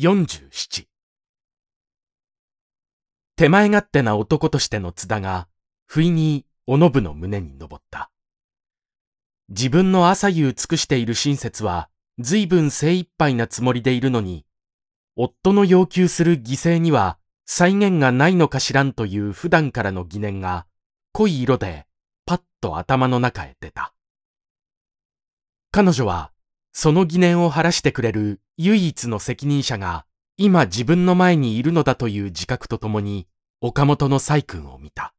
[0.00, 0.86] 47
[3.34, 5.48] 手前勝手な男としての津田が、
[5.86, 8.08] 不意におのぶの胸に登った。
[9.48, 11.88] 自分の朝夕尽くしている親切は、
[12.20, 14.46] 随分精一杯なつもりでいるのに、
[15.16, 20.68] 夫の要求する犠牲には再現がないのかしらんという普段からの疑念が、
[21.10, 21.88] 濃い色で
[22.24, 23.92] パッと頭の中へ出た。
[25.72, 26.30] 彼女は、
[26.72, 33.26] その疑念を晴らしてくれる唯一の責任者が、今自分の前にいるのだという自覚とともに、
[33.60, 35.14] 岡本の細君を見た。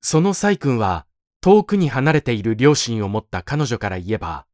[0.00, 1.06] その細君は、
[1.40, 4.46] 遠くに離れている両親を持った彼女から言えば、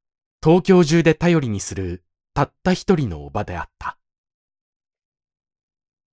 [0.43, 3.99] 東京中で頼りにするたった一人のおばであった。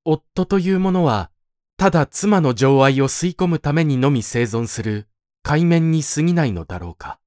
[0.04, 1.32] 夫というものは、
[1.78, 5.08] ただ妻の情愛を吸い込むためにのみ生存する
[5.44, 7.20] 海面に過ぎないのだろうか。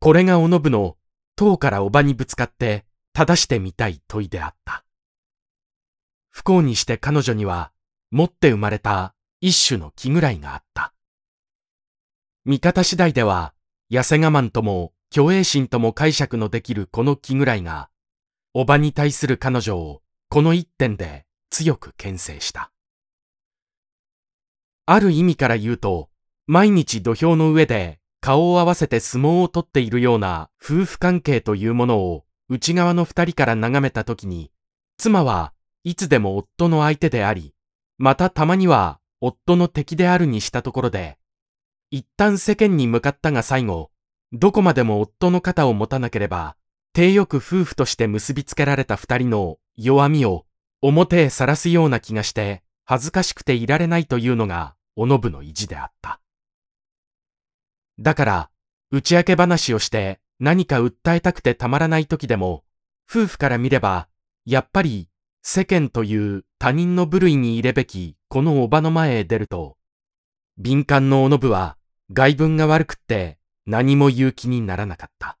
[0.00, 0.96] これがおのぶの
[1.34, 4.84] 塔からおばにぶつかって正してみたい問いであった。
[6.30, 7.72] 不幸にして彼女には
[8.10, 10.94] 持って生まれた一種の気ぐらいがあった。
[12.44, 13.54] 見方次第では
[13.90, 17.88] 痩せ我慢とも虚栄心とも解釈のできるこの気ぐらいが、
[18.54, 22.70] おばに対する彼女をこの一点で強く牽制した。
[24.86, 26.10] ある意味から言うと、
[26.46, 34.50] 毎日土俵の上で顔を合わせて相撲を取っているような夫婦関係というものを内側の二人から眺めたときに、
[34.96, 35.52] 妻は
[35.84, 37.54] いつでも夫の相手であり、
[37.98, 41.18] またたまには夫の敵であるにしたところで、
[41.90, 43.90] 一旦世間に向かったが最後、
[44.32, 46.56] どこまでも夫の肩を持たなければ、
[46.92, 50.44] 低よく夫婦として結びつけられた二人の弱みを
[50.82, 56.20] 表へさらすような気がして恥ずかしくていられないというのがおのぶの意地であった。
[57.98, 58.50] だから、
[58.90, 62.64] 打ち明け話をして何か訴えたくてたまらない時でも、
[63.10, 64.08] 夫婦から見れば、
[64.44, 65.08] やっぱり
[65.42, 69.76] 世間という他人の部類に入れべきこのおばの前へ出ると、
[70.58, 71.76] 敏感のおのぶは
[72.12, 75.38] 外文が悪くって何も言う気にならなかった。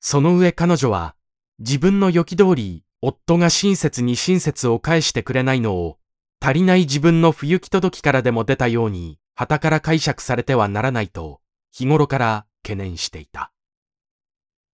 [0.00, 1.14] その上彼女は
[1.58, 5.98] 自分の予期通り夫が親切に親切を返してくれないのを
[6.40, 13.52] 足りない自分の不行き届きからでも出たように旗から解釈されてはならないと日頃から懸念していた。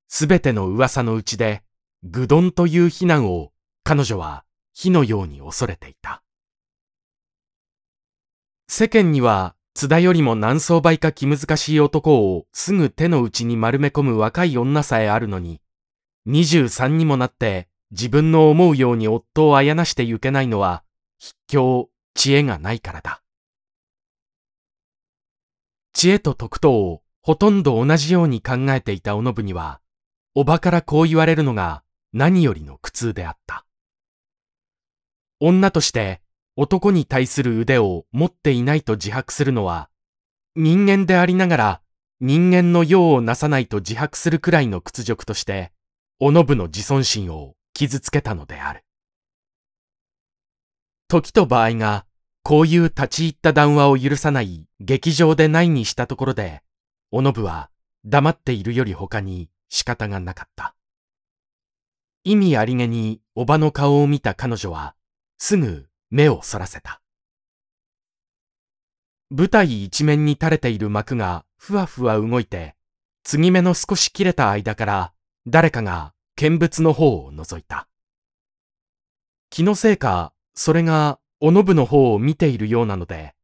[0.08, 1.62] すべての噂のうちで、
[2.02, 3.52] 愚鈍という非難を
[3.84, 6.22] 彼女は火のように恐れていた。
[8.68, 15.60] 世間には津田よりも何層倍か気難しい男をすぐ手の内に丸め込む若い女さえあるのに、
[16.28, 20.82] 23にもなって自分の思うように夫をあやなしてゆけないのは、
[21.20, 23.22] 筆境、知恵がないからだ。
[25.98, 29.80] 知恵と徳とをほとんど同じように考えていたおのぶには、
[30.36, 31.82] おばからこう言われるのが
[32.12, 33.66] 何よりの苦痛であった。
[35.40, 36.20] 女として
[36.54, 39.90] 男に対する腕を持っていないと自白するのは、
[40.54, 41.82] 人間でありながら
[42.20, 45.72] 人間の用をなさないと自白するくらいの屈辱として、
[46.20, 48.84] おのぶの自尊心を傷つけたのである。
[51.08, 52.06] 時と場合が、
[52.48, 56.62] こういう立ち入った談話を許さない劇場でないにしたところで、
[57.10, 57.68] おのぶは
[58.06, 60.74] 黙っているより他に仕方がなかった。
[62.24, 64.94] 意味ありげにおばの顔を見た彼女は、
[65.36, 67.02] すぐ目をそらせた。
[69.28, 72.76] 舞台一面に垂れている幕がふわふわ動いて、
[73.24, 75.12] 継ぎ目の少し切れた間から
[75.46, 77.88] 誰かが見物の方を覗いた。
[79.50, 83.34] 気のせいか、それがおのぶの方を見ているようなので、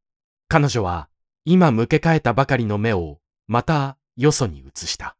[0.47, 1.09] 彼女は
[1.45, 5.15] 今向け替えたばかりの目をまたよそに移した。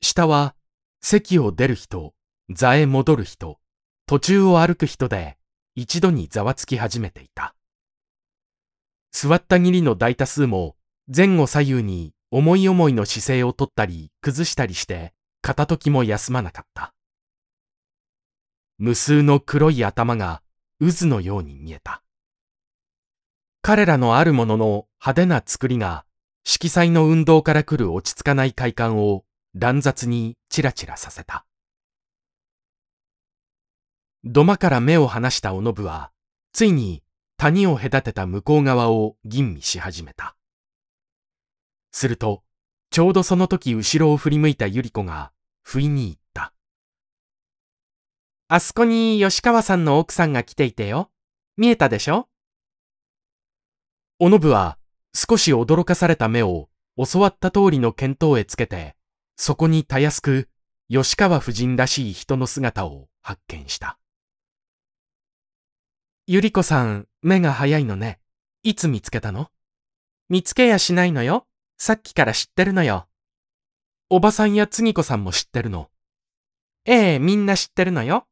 [0.00, 0.54] 下は
[1.02, 2.14] 席を出る人、
[2.50, 3.58] 座へ戻る人、
[4.06, 5.36] 途中を歩く人で
[5.74, 7.54] 一度にざわつき始めていた。
[9.12, 10.76] 座ったぎりの大多数も
[11.14, 16.94] 前後左右に思い思いの姿勢をとったり崩したりして片時も休まなかった。
[18.78, 20.42] 無数の黒い頭が
[20.80, 22.02] 渦のように見えた。
[23.62, 26.04] 彼らのあるものの派手な作りが
[26.44, 29.24] 色彩の運動から来る落ち着かない快感を
[29.54, 31.44] 乱雑にチラチラさせた。
[34.22, 36.12] 土間から目を離したおのぶは、
[36.52, 37.02] ついに
[37.36, 40.36] 谷を隔てた向こう側を吟味し始めた。
[41.90, 42.42] すると、
[42.90, 45.32] ちょうどその時後ろを振り向いたゆり子が、
[45.62, 46.16] 不意に言っ。
[48.48, 51.10] あそこに吉川さんの奥さんが来ていてよ。
[51.56, 52.28] 見えたでしょ？
[54.20, 54.78] おのぶは、
[55.12, 58.94] 少し驚かされた目を、教わった通りの見当へつけて、
[59.34, 60.48] そこにたやすく、
[60.88, 63.98] 吉川夫人らしい人の姿を発見した。
[66.28, 68.20] ゆり子さん、目が早いのね。
[68.62, 69.50] いつ見つけたの？
[70.28, 71.48] 見つけやしないのよ。
[71.78, 73.08] さっきから知ってるのよ。
[74.08, 75.90] おばさんやつぎこさんも知ってるの。
[76.84, 78.28] ええ、みんな知ってるのよ。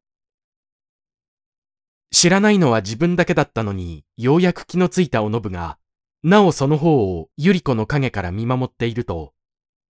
[2.24, 5.76] 知らないのは自分だけだったのに、ようやく気のついたおのぶが、
[6.22, 9.34] なおその方をゆり子の影から見守っていると、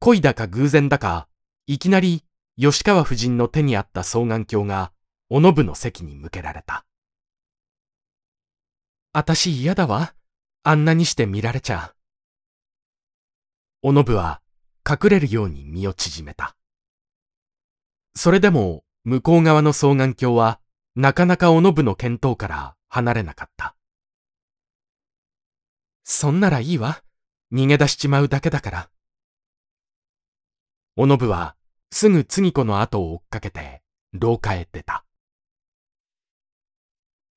[0.01, 1.29] 恋だか偶然だか、
[1.69, 2.25] いきなり
[2.59, 4.91] 吉川夫人の手にあった双眼鏡が、
[5.31, 6.85] おのぶの席に向けられた。
[9.13, 10.13] あたし嫌だわ。
[10.65, 11.95] あんなにして見られちゃ。
[13.81, 14.41] おのぶは
[14.85, 16.57] 隠れるように身を縮めた。
[18.17, 20.59] それでも向こう側の双眼鏡は
[20.97, 23.75] なかなかおのぶの見当から離れなかった。
[26.05, 27.03] そんならいいわ。
[27.53, 28.91] 逃げ出しちまうだけだから。
[30.97, 31.57] おのぶは
[31.91, 33.83] すぐ次子の後を追っかけて
[34.13, 35.04] 廊下へ出た。